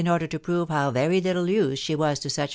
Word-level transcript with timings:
order 0.07 0.25
to 0.25 0.39
prove 0.39 0.69
how 0.69 0.89
very 0.89 1.21
little 1.21 1.47
used 1.47 1.83
she 1.83 1.93
was 1.93 2.17
to 2.17 2.27
such. 2.27 2.49